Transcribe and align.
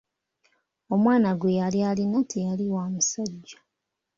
Omwana 0.93 1.29
gwe 1.39 1.57
yali 1.59 1.79
alina 1.89 2.19
teyali 2.31 2.65
wa 2.73 2.83
musajja. 2.93 3.59